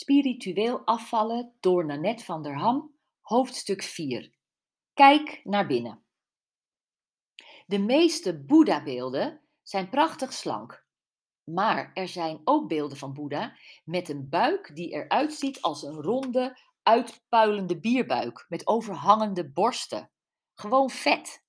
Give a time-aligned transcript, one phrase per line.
[0.00, 4.34] Spiritueel afvallen door Nanette van der Ham, hoofdstuk 4.
[4.94, 6.04] Kijk naar binnen.
[7.66, 10.84] De meeste Boeddha-beelden zijn prachtig slank.
[11.44, 16.02] Maar er zijn ook beelden van Boeddha met een buik die eruit ziet als een
[16.02, 20.10] ronde, uitpuilende bierbuik met overhangende borsten.
[20.54, 21.44] Gewoon vet.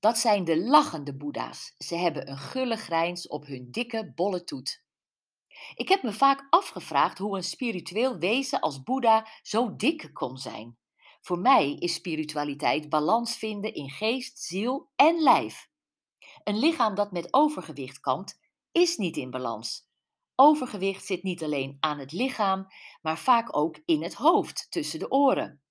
[0.00, 1.74] Dat zijn de lachende Boeddha's.
[1.78, 4.82] Ze hebben een gulle grijns op hun dikke, bolle toet.
[5.74, 10.78] Ik heb me vaak afgevraagd hoe een spiritueel wezen als Boeddha zo dik kon zijn.
[11.20, 15.70] Voor mij is spiritualiteit balans vinden in geest, ziel en lijf.
[16.44, 18.40] Een lichaam dat met overgewicht kampt,
[18.72, 19.90] is niet in balans.
[20.34, 22.66] Overgewicht zit niet alleen aan het lichaam,
[23.02, 25.62] maar vaak ook in het hoofd, tussen de oren.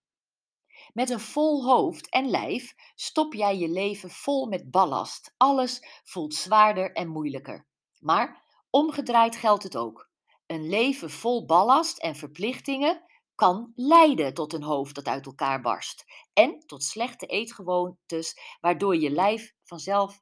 [0.94, 5.34] Met een vol hoofd en lijf stop jij je leven vol met ballast.
[5.38, 7.68] Alles voelt zwaarder en moeilijker.
[8.00, 8.41] Maar
[8.72, 10.10] Omgedraaid geldt het ook.
[10.46, 13.04] Een leven vol ballast en verplichtingen
[13.36, 19.10] kan leiden tot een hoofd dat uit elkaar barst en tot slechte eetgewoontes, waardoor je
[19.10, 20.22] lijf vanzelf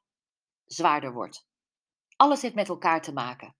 [0.64, 1.46] zwaarder wordt.
[2.16, 3.56] Alles heeft met elkaar te maken.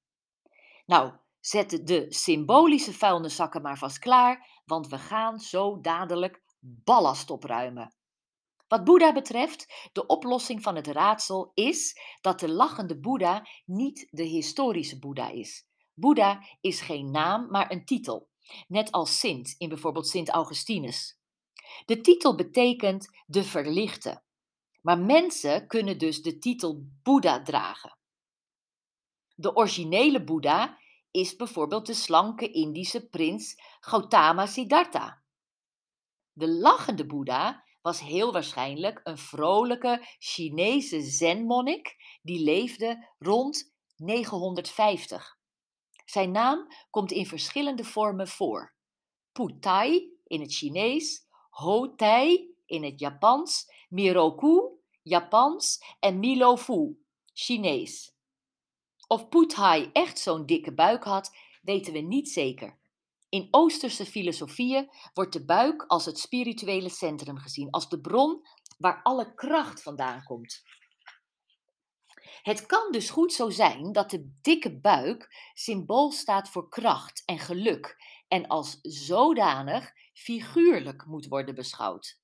[0.87, 7.95] Nou, zet de symbolische vuilniszakken maar vast klaar, want we gaan zo dadelijk ballast opruimen.
[8.71, 14.23] Wat Boeddha betreft, de oplossing van het raadsel is dat de lachende Boeddha niet de
[14.23, 15.67] historische Boeddha is.
[15.95, 18.29] Boeddha is geen naam, maar een titel,
[18.69, 21.19] net als Sint in bijvoorbeeld Sint Augustinus.
[21.85, 24.23] De titel betekent de verlichte,
[24.83, 27.99] maar mensen kunnen dus de titel Boeddha dragen.
[29.35, 30.79] De originele Boeddha
[31.11, 35.23] is bijvoorbeeld de slanke Indische prins Gautama Siddhartha.
[36.33, 45.39] De lachende Boeddha was heel waarschijnlijk een vrolijke Chinese zenmonnik die leefde rond 950.
[46.05, 48.75] Zijn naam komt in verschillende vormen voor.
[49.33, 56.99] Putai in het Chinees, Hotei in het Japans, Miroku Japans en Milofu
[57.33, 58.15] Chinees.
[59.07, 62.80] Of Putai echt zo'n dikke buik had, weten we niet zeker.
[63.31, 68.47] In Oosterse filosofieën wordt de buik als het spirituele centrum gezien, als de bron
[68.79, 70.63] waar alle kracht vandaan komt.
[72.43, 77.39] Het kan dus goed zo zijn dat de dikke buik symbool staat voor kracht en
[77.39, 77.97] geluk
[78.29, 82.21] en als zodanig figuurlijk moet worden beschouwd.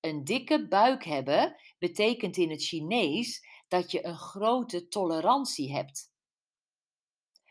[0.00, 6.12] Een dikke buik hebben betekent in het Chinees dat je een grote tolerantie hebt.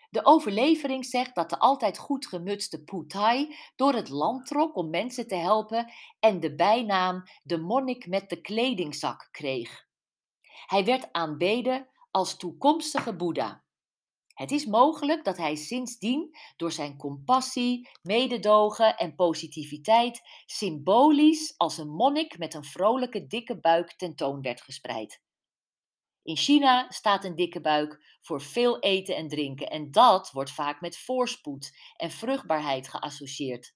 [0.09, 5.27] De overlevering zegt dat de altijd goed gemutste Putai door het land trok om mensen
[5.27, 9.85] te helpen en de bijnaam de monnik met de kledingzak kreeg.
[10.65, 13.65] Hij werd aanbeden als toekomstige Boeddha.
[14.33, 21.89] Het is mogelijk dat hij sindsdien door zijn compassie, mededogen en positiviteit symbolisch als een
[21.89, 25.21] monnik met een vrolijke dikke buik tentoon werd gespreid.
[26.27, 30.81] In China staat een dikke buik voor veel eten en drinken en dat wordt vaak
[30.81, 33.75] met voorspoed en vruchtbaarheid geassocieerd.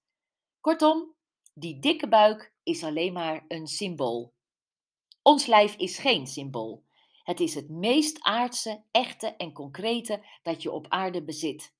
[0.61, 1.15] Kortom,
[1.53, 4.33] die dikke buik is alleen maar een symbool.
[5.21, 6.85] Ons lijf is geen symbool.
[7.23, 11.75] Het is het meest aardse, echte en concrete dat je op aarde bezit.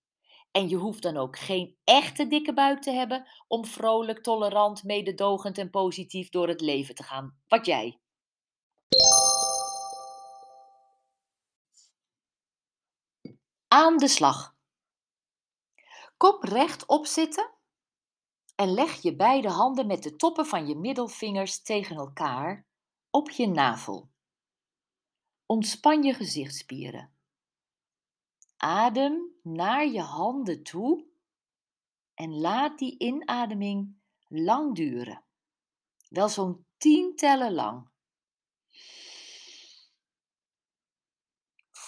[0.51, 5.57] En je hoeft dan ook geen echte dikke buik te hebben om vrolijk, tolerant, mededogend
[5.57, 7.41] en positief door het leven te gaan.
[7.47, 8.00] Wat jij.
[13.73, 14.55] Aan de slag.
[16.17, 17.51] Kop rechtop zitten
[18.55, 22.67] en leg je beide handen met de toppen van je middelvingers tegen elkaar
[23.09, 24.11] op je navel.
[25.45, 27.13] Ontspan je gezichtsspieren.
[28.57, 31.05] Adem naar je handen toe
[32.13, 35.23] en laat die inademing lang duren.
[36.09, 37.90] Wel zo'n tien tellen lang.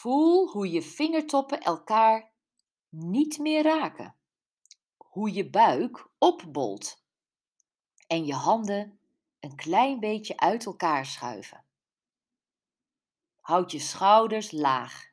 [0.04, 2.32] Voel hoe je vingertoppen elkaar
[2.90, 4.16] niet meer raken.
[4.98, 7.04] Hoe je buik opbolt
[8.08, 9.00] en je handen
[9.40, 11.66] een klein beetje uit elkaar schuiven.
[13.40, 15.12] Houd je schouders laag.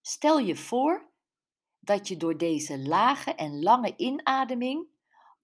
[0.00, 1.10] Stel je voor
[1.80, 4.88] dat je door deze lage en lange inademing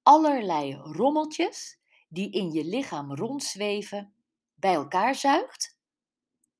[0.02, 1.78] allerlei rommeltjes
[2.08, 4.14] die in je lichaam rondzweven
[4.54, 5.78] bij elkaar zuigt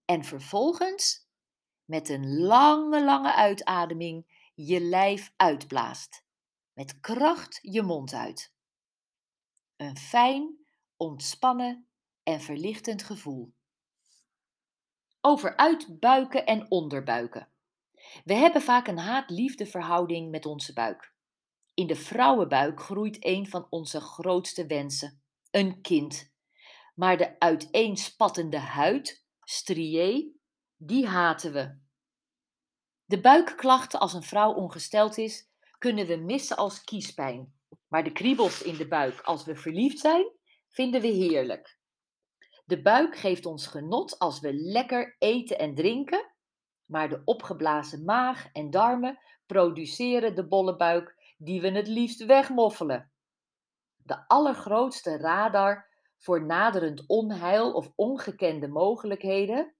[0.05, 1.28] en vervolgens
[1.88, 6.25] met een lange, lange uitademing je lijf uitblaast.
[6.73, 8.55] Met kracht je mond uit.
[9.76, 11.87] Een fijn, ontspannen
[12.23, 13.55] en verlichtend gevoel.
[15.20, 17.49] Over uitbuiken en onderbuiken.
[18.25, 21.12] We hebben vaak een haat-liefde verhouding met onze buik.
[21.75, 26.32] In de vrouwenbuik groeit een van onze grootste wensen: een kind.
[26.94, 30.37] Maar de uiteenspattende huid, strié,
[30.79, 31.79] die haten we.
[33.05, 35.49] De buikklachten als een vrouw ongesteld is,
[35.79, 37.53] kunnen we missen als kiespijn.
[37.89, 40.33] Maar de kriebels in de buik als we verliefd zijn,
[40.69, 41.79] vinden we heerlijk.
[42.65, 46.35] De buik geeft ons genot als we lekker eten en drinken,
[46.85, 53.13] maar de opgeblazen maag en darmen produceren de bolle buik die we het liefst wegmoffelen.
[53.97, 59.75] De allergrootste radar voor naderend onheil of ongekende mogelijkheden,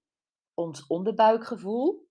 [0.59, 2.07] ons onderbuikgevoel,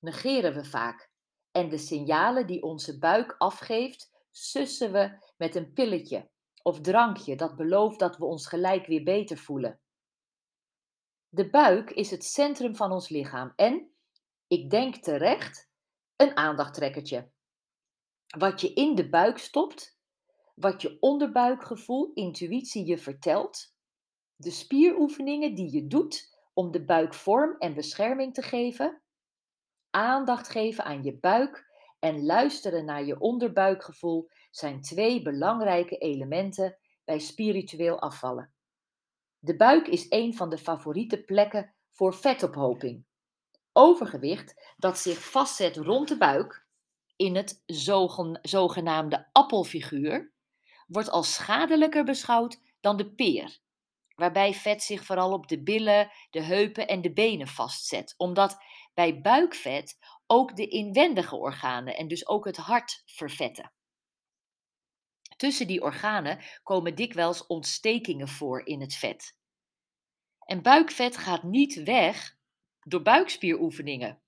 [0.00, 1.10] negeren we vaak.
[1.50, 6.30] En de signalen die onze buik afgeeft, sussen we met een pilletje
[6.62, 9.80] of drankje dat belooft dat we ons gelijk weer beter voelen.
[11.28, 13.90] De buik is het centrum van ons lichaam en,
[14.46, 15.70] ik denk terecht,
[16.16, 17.30] een aandachttrekkertje.
[18.38, 19.98] Wat je in de buik stopt,
[20.54, 23.74] wat je onderbuikgevoel, intuïtie je vertelt,
[24.36, 29.02] de spieroefeningen die je doet om de buik vorm en bescherming te geven,
[29.90, 31.66] aandacht geven aan je buik
[31.98, 38.52] en luisteren naar je onderbuikgevoel zijn twee belangrijke elementen bij spiritueel afvallen.
[39.38, 43.06] De buik is een van de favoriete plekken voor vetophoping.
[43.72, 46.66] Overgewicht dat zich vastzet rond de buik,
[47.16, 47.62] in het
[48.42, 50.32] zogenaamde appelfiguur,
[50.86, 53.60] wordt als schadelijker beschouwd dan de peer,
[54.18, 58.56] waarbij vet zich vooral op de billen, de heupen en de benen vastzet, omdat
[58.94, 63.72] bij buikvet ook de inwendige organen en dus ook het hart vervetten.
[65.36, 69.36] Tussen die organen komen dikwijls ontstekingen voor in het vet.
[70.38, 72.36] En buikvet gaat niet weg
[72.80, 74.22] door buikspieroefeningen.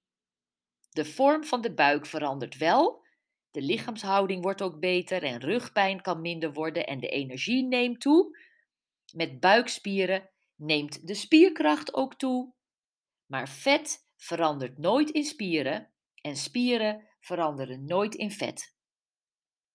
[0.90, 3.04] De vorm van de buik verandert wel,
[3.50, 8.48] de lichaamshouding wordt ook beter en rugpijn kan minder worden en de energie neemt toe.
[9.12, 12.54] Met buikspieren neemt de spierkracht ook toe.
[13.26, 18.74] Maar vet verandert nooit in spieren en spieren veranderen nooit in vet.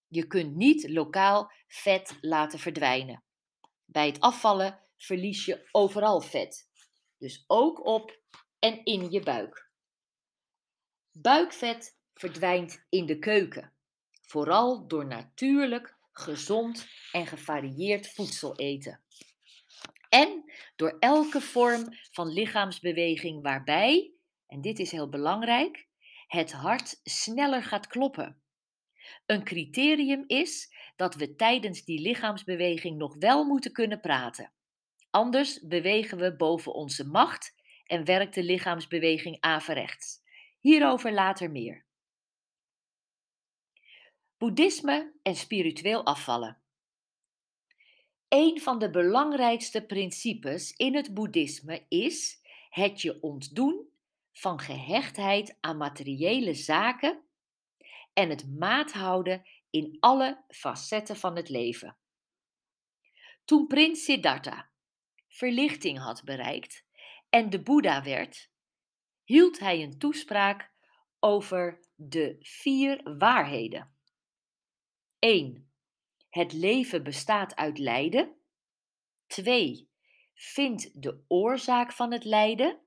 [0.07, 3.23] Je kunt niet lokaal vet laten verdwijnen.
[3.85, 6.69] Bij het afvallen verlies je overal vet.
[7.17, 8.19] Dus ook op
[8.59, 9.69] en in je buik.
[11.11, 13.73] Buikvet verdwijnt in de keuken,
[14.21, 19.04] vooral door natuurlijk, gezond en gevarieerd voedsel eten.
[20.09, 24.13] En door elke vorm van lichaamsbeweging waarbij,
[24.47, 25.87] en dit is heel belangrijk,
[26.27, 28.41] het hart sneller gaat kloppen.
[29.25, 34.53] Een criterium is dat we tijdens die lichaamsbeweging nog wel moeten kunnen praten.
[35.09, 37.55] Anders bewegen we boven onze macht
[37.85, 40.23] en werkt de lichaamsbeweging averechts.
[40.59, 41.85] Hierover later meer.
[44.37, 46.64] Boeddhisme en spiritueel afvallen.
[48.27, 53.89] Een van de belangrijkste principes in het boeddhisme is het je ontdoen
[54.31, 57.23] van gehechtheid aan materiële zaken
[58.13, 61.97] en het maat houden in alle facetten van het leven.
[63.45, 64.69] Toen prins Siddhartha
[65.27, 66.85] verlichting had bereikt
[67.29, 68.49] en de Boeddha werd,
[69.23, 70.71] hield hij een toespraak
[71.19, 73.95] over de vier waarheden.
[75.19, 75.69] 1.
[76.35, 78.35] Het leven bestaat uit lijden.
[79.27, 79.89] 2.
[80.33, 82.79] Vind de oorzaak van het lijden.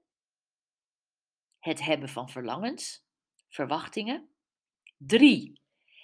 [1.59, 3.07] Het hebben van verlangens,
[3.49, 4.29] verwachtingen.
[4.97, 5.61] 3.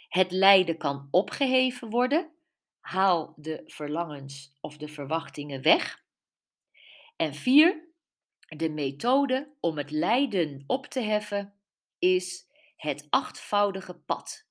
[0.09, 2.33] Het lijden kan opgeheven worden.
[2.81, 6.05] Haal de verlangens of de verwachtingen weg.
[7.17, 7.89] En 4.
[8.39, 11.55] De methode om het lijden op te heffen
[11.99, 12.47] is
[12.77, 14.47] het achtvoudige pad.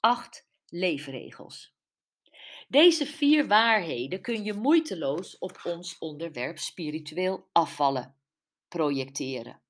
[0.00, 1.78] Acht leefregels.
[2.70, 8.16] Deze vier waarheden kun je moeiteloos op ons onderwerp spiritueel afvallen
[8.68, 9.62] projecteren.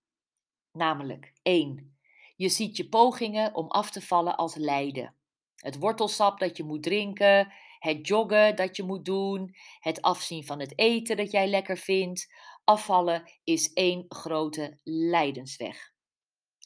[0.72, 1.98] Namelijk 1.
[2.36, 5.14] Je ziet je pogingen om af te vallen als lijden.
[5.54, 10.60] Het wortelsap dat je moet drinken, het joggen dat je moet doen, het afzien van
[10.60, 12.34] het eten dat jij lekker vindt.
[12.64, 15.92] Afvallen is één grote lijdensweg.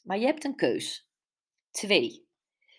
[0.03, 1.09] Maar je hebt een keus.
[1.71, 2.27] 2.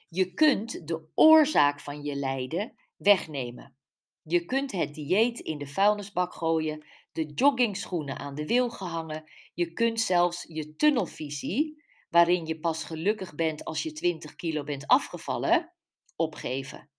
[0.08, 3.76] Je kunt de oorzaak van je lijden wegnemen.
[4.23, 9.31] Je kunt het dieet in de vuilnisbak gooien, de joggingschoenen aan de wil gehangen.
[9.55, 14.87] Je kunt zelfs je tunnelvisie, waarin je pas gelukkig bent als je 20 kilo bent
[14.87, 15.73] afgevallen,
[16.17, 16.91] opgeven.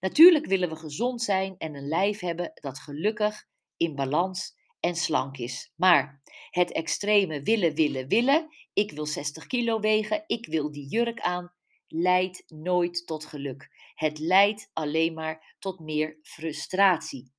[0.00, 5.36] Natuurlijk willen we gezond zijn en een lijf hebben dat gelukkig, in balans en slank
[5.36, 5.72] is.
[5.76, 11.20] Maar het extreme willen, willen, willen, ik wil 60 kilo wegen, ik wil die jurk
[11.20, 11.52] aan,
[11.88, 13.68] leidt nooit tot geluk.
[14.02, 17.32] Het leidt alleen maar tot meer frustratie.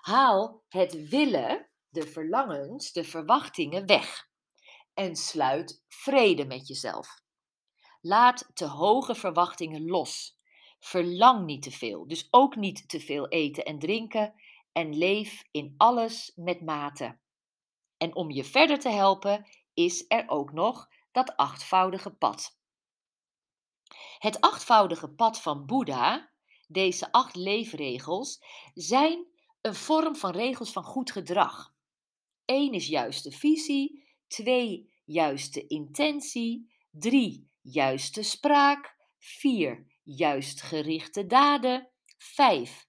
[0.00, 4.28] Haal het willen, de verlangens, de verwachtingen weg
[4.94, 7.20] en sluit vrede met jezelf.
[8.00, 10.38] Laat te hoge verwachtingen los.
[10.78, 14.34] Verlang niet te veel, dus ook niet te veel eten en drinken
[14.72, 17.18] en leef in alles met mate.
[17.96, 22.60] En om je verder te helpen is er ook nog dat achtvoudige pad.
[24.22, 26.30] Het achtvoudige pad van Boeddha,
[26.68, 29.26] deze acht leefregels, zijn
[29.60, 31.74] een vorm van regels van goed gedrag.
[32.44, 42.88] Eén is juiste visie, twee juiste intentie, drie juiste spraak, vier juist gerichte daden, vijf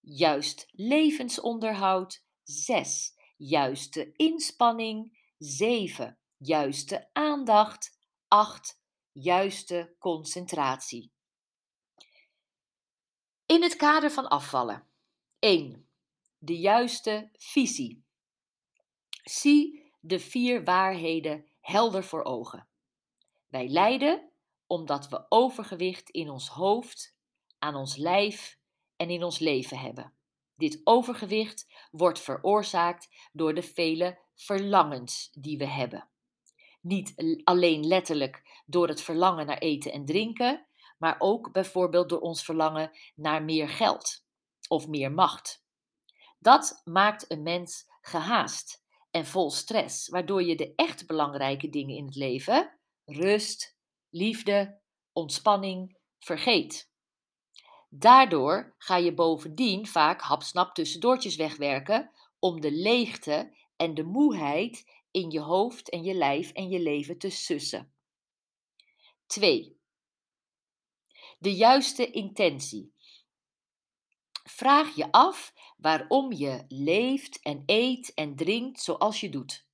[0.00, 7.98] juist levensonderhoud, zes juiste inspanning, zeven juiste aandacht,
[8.28, 8.81] acht
[9.12, 11.12] juiste concentratie.
[13.46, 14.86] In het kader van afvallen.
[15.38, 15.88] 1.
[16.38, 18.04] De juiste visie.
[19.24, 22.68] Zie de vier waarheden helder voor ogen.
[23.48, 24.30] Wij lijden
[24.66, 27.16] omdat we overgewicht in ons hoofd,
[27.58, 28.58] aan ons lijf
[28.96, 30.14] en in ons leven hebben.
[30.56, 36.08] Dit overgewicht wordt veroorzaakt door de vele verlangens die we hebben.
[36.82, 40.66] Niet alleen letterlijk door het verlangen naar eten en drinken,
[40.98, 44.24] maar ook bijvoorbeeld door ons verlangen naar meer geld
[44.68, 45.64] of meer macht.
[46.38, 52.04] Dat maakt een mens gehaast en vol stress, waardoor je de echt belangrijke dingen in
[52.04, 53.76] het leven, rust,
[54.10, 54.80] liefde,
[55.12, 56.90] ontspanning, vergeet.
[57.88, 65.30] Daardoor ga je bovendien vaak hapsnap tussendoortjes wegwerken om de leegte en de moeheid in
[65.30, 67.92] je hoofd en je lijf en je leven te sussen.
[69.26, 69.80] 2.
[71.38, 72.94] De juiste intentie.
[74.42, 79.66] Vraag je af waarom je leeft en eet en drinkt zoals je doet.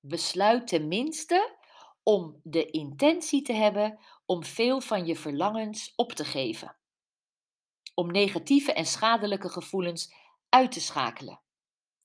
[0.00, 1.58] Besluit tenminste
[2.02, 6.76] om de intentie te hebben om veel van je verlangens op te geven.
[7.94, 10.14] Om negatieve en schadelijke gevoelens
[10.48, 11.40] uit te schakelen.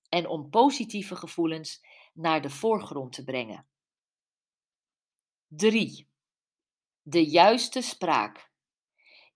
[0.10, 1.82] En om positieve gevoelens
[2.20, 3.68] naar de voorgrond te brengen.
[5.48, 6.08] 3.
[7.02, 8.52] De juiste spraak.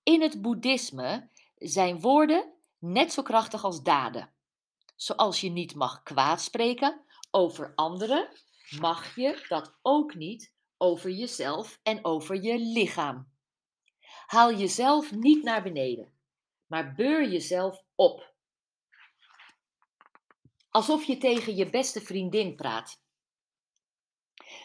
[0.04, 4.34] In het boeddhisme zijn woorden net zo krachtig als daden.
[4.96, 8.30] Zoals je niet mag kwaad spreken over anderen,
[8.80, 13.32] mag je dat ook niet over jezelf en over je lichaam.
[14.26, 16.14] Haal jezelf niet naar beneden,
[16.66, 18.33] maar beur jezelf op.
[20.74, 23.02] Alsof je tegen je beste vriendin praat.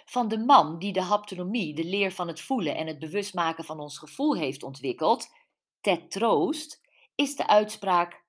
[0.05, 3.81] Van de man die de haptonomie, de leer van het voelen en het bewustmaken van
[3.81, 5.29] ons gevoel heeft ontwikkeld,
[5.81, 6.81] Ted Troost,
[7.15, 8.25] is de uitspraak: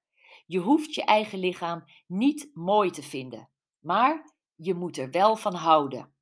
[0.45, 5.53] Je hoeft je eigen lichaam niet mooi te vinden, maar je moet er wel van
[5.53, 6.13] houden.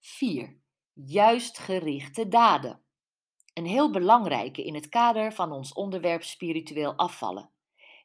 [0.00, 0.60] 4.
[0.92, 2.82] Juist gerichte daden.
[3.54, 7.50] Een heel belangrijke in het kader van ons onderwerp spiritueel afvallen.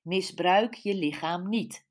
[0.04, 1.86] Misbruik je lichaam niet.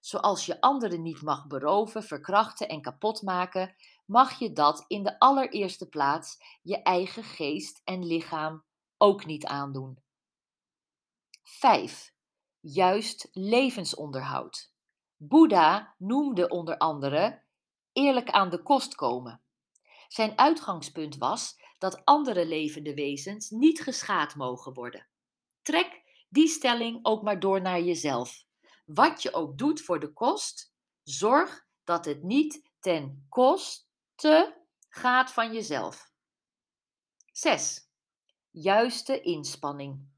[0.00, 3.74] Zoals je anderen niet mag beroven, verkrachten en kapot maken,
[4.06, 8.64] mag je dat in de allereerste plaats je eigen geest en lichaam
[8.96, 9.98] ook niet aandoen.
[11.42, 12.14] 5.
[12.60, 14.72] Juist levensonderhoud.
[15.16, 17.42] Boeddha noemde onder andere
[17.92, 19.42] eerlijk aan de kost komen.
[20.08, 25.06] Zijn uitgangspunt was dat andere levende wezens niet geschaad mogen worden.
[25.62, 25.99] Trek
[26.30, 28.44] die stelling ook maar door naar jezelf.
[28.84, 30.72] Wat je ook doet voor de kost,
[31.02, 36.12] zorg dat het niet ten koste gaat van jezelf.
[37.32, 37.88] 6.
[38.50, 40.08] Juiste inspanning.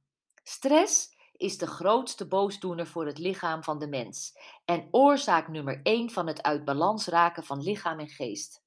[0.42, 4.32] Stress is de grootste boosdoener voor het lichaam van de mens
[4.64, 8.64] en oorzaak nummer 1 van het uit balans raken van lichaam en geest.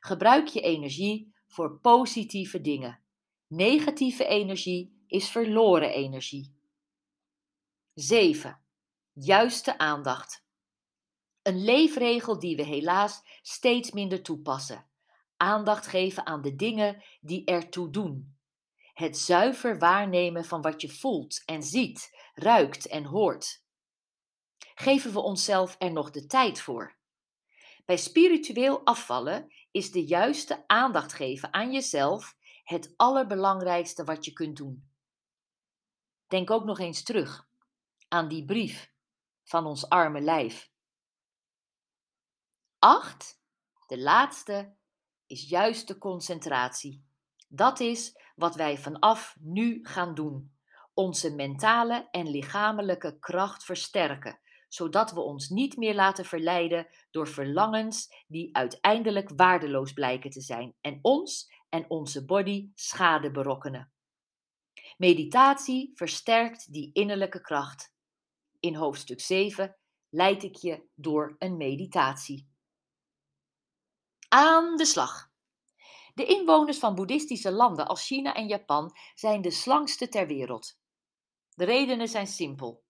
[0.00, 3.00] Gebruik je energie voor positieve dingen.
[3.46, 6.54] Negatieve energie is verloren energie.
[7.94, 8.60] 7.
[9.12, 10.44] Juiste aandacht.
[11.42, 14.86] Een leefregel die we helaas steeds minder toepassen.
[15.36, 18.36] Aandacht geven aan de dingen die ertoe doen.
[18.92, 23.64] Het zuiver waarnemen van wat je voelt en ziet, ruikt en hoort.
[24.74, 26.96] Geven we onszelf er nog de tijd voor?
[27.84, 34.56] Bij spiritueel afvallen is de juiste aandacht geven aan jezelf het allerbelangrijkste wat je kunt
[34.56, 34.85] doen.
[36.28, 37.48] Denk ook nog eens terug
[38.08, 38.92] aan die brief
[39.44, 40.70] van ons arme lijf.
[42.78, 43.40] 8.
[43.86, 44.74] De laatste.
[45.26, 47.04] is juist de concentratie.
[47.48, 50.54] Dat is wat wij vanaf nu gaan doen.
[50.94, 58.24] Onze mentale en lichamelijke kracht versterken, zodat we ons niet meer laten verleiden door verlangens
[58.26, 63.95] die uiteindelijk waardeloos blijken te zijn en ons en onze body schade berokkenen.
[64.96, 67.92] Meditatie versterkt die innerlijke kracht.
[68.60, 69.76] In hoofdstuk 7
[70.08, 72.48] leid ik je door een meditatie.
[74.28, 75.30] Aan de slag!
[76.14, 80.78] De inwoners van boeddhistische landen als China en Japan zijn de slangste ter wereld.
[81.54, 82.84] De redenen zijn simpel.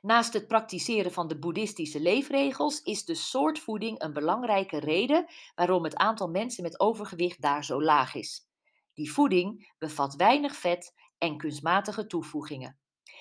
[0.00, 5.84] Naast het praktiseren van de boeddhistische leefregels is de soort voeding een belangrijke reden waarom
[5.84, 8.48] het aantal mensen met overgewicht daar zo laag is.
[8.94, 12.78] Die voeding bevat weinig vet en kunstmatige toevoegingen.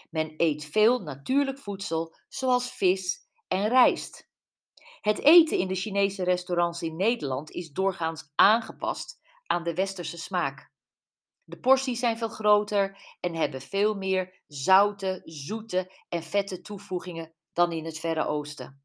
[0.09, 4.29] Men eet veel natuurlijk voedsel, zoals vis en rijst.
[5.01, 10.73] Het eten in de Chinese restaurants in Nederland is doorgaans aangepast aan de westerse smaak.
[11.43, 17.71] De porties zijn veel groter en hebben veel meer zoute, zoete en vette toevoegingen dan
[17.71, 18.83] in het Verre Oosten.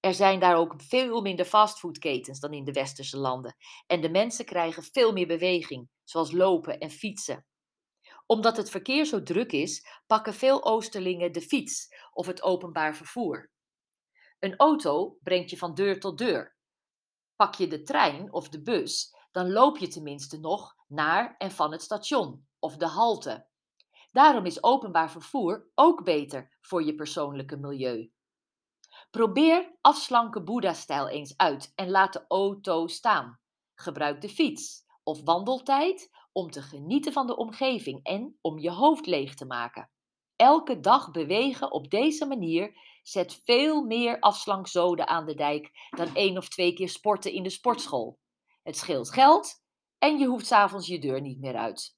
[0.00, 4.44] Er zijn daar ook veel minder fastfoodketens dan in de westerse landen en de mensen
[4.44, 7.46] krijgen veel meer beweging, zoals lopen en fietsen.
[8.26, 13.50] Omdat het verkeer zo druk is, pakken veel Oosterlingen de fiets of het openbaar vervoer.
[14.38, 16.56] Een auto brengt je van deur tot deur.
[17.36, 21.72] Pak je de trein of de bus, dan loop je tenminste nog naar en van
[21.72, 23.46] het station of de halte.
[24.10, 28.12] Daarom is openbaar vervoer ook beter voor je persoonlijke milieu.
[29.10, 33.40] Probeer afslanken Boeddha-stijl eens uit en laat de auto staan.
[33.74, 39.06] Gebruik de fiets of wandeltijd om te genieten van de omgeving en om je hoofd
[39.06, 39.90] leeg te maken.
[40.36, 46.36] Elke dag bewegen op deze manier zet veel meer afslankzoden aan de dijk dan één
[46.36, 48.18] of twee keer sporten in de sportschool.
[48.62, 49.62] Het scheelt geld
[49.98, 51.95] en je hoeft s'avonds je deur niet meer uit.